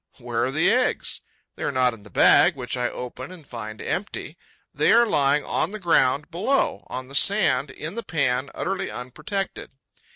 [0.17, 1.21] Where are the eggs?
[1.55, 4.35] They are not in the bag, which I open and find empty.
[4.73, 9.69] They are lying on the ground below, on the sand in the pan, utterly unprotected.